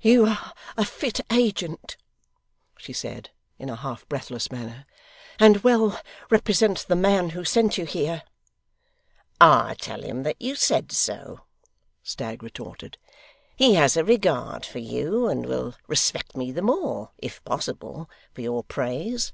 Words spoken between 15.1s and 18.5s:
and will respect me the more (if possible) for